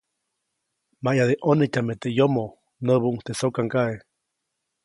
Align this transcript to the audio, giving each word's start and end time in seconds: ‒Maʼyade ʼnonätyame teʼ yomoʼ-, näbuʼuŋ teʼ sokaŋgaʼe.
‒Maʼyade 1.03 1.33
ʼnonätyame 1.41 1.93
teʼ 2.01 2.15
yomoʼ-, 2.17 2.57
näbuʼuŋ 2.85 3.17
teʼ 3.25 3.37
sokaŋgaʼe. 3.39 3.95